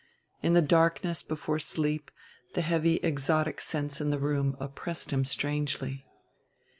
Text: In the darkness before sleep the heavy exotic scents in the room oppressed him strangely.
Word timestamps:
In 0.41 0.55
the 0.55 0.63
darkness 0.63 1.21
before 1.21 1.59
sleep 1.59 2.09
the 2.55 2.61
heavy 2.61 2.95
exotic 3.03 3.59
scents 3.61 4.01
in 4.01 4.09
the 4.09 4.17
room 4.17 4.57
oppressed 4.59 5.13
him 5.13 5.23
strangely. 5.23 6.07